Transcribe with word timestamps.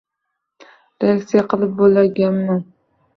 Reaksiya 1.03 1.43
qilib 1.51 1.75
boʻlaganman. 1.83 2.65